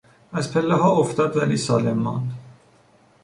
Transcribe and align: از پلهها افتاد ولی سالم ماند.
از 0.31 0.53
پلهها 0.53 0.91
افتاد 0.91 1.37
ولی 1.37 1.57
سالم 1.57 1.97
ماند. 1.97 2.31